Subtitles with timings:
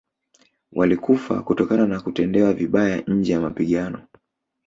[0.71, 4.07] Walikufa kutokana na kutendewa vibaya nje ya mapigano